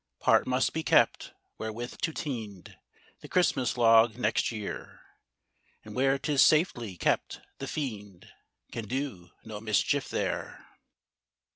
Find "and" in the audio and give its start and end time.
5.85-5.93